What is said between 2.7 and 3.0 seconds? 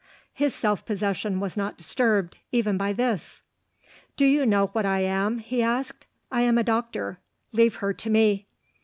by